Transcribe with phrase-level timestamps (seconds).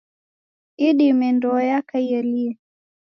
[0.87, 2.51] Idime ndoo yaka ielie.